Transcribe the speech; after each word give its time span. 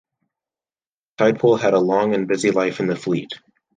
"Tidepool" 1.19 1.57
had 1.59 1.75
a 1.75 1.79
long 1.79 2.15
and 2.15 2.27
busy 2.27 2.49
life 2.49 2.79
in 2.79 2.87
the 2.87 2.95
fleet. 2.95 3.29